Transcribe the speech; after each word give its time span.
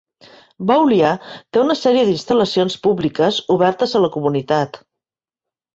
Boulia 0.71 1.11
té 1.27 1.61
una 1.65 1.75
sèrie 1.81 2.07
d'instal·lacions 2.09 2.79
públiques 2.89 3.39
obertes 3.59 3.95
a 4.01 4.07
la 4.07 4.15
comunitat. 4.19 4.83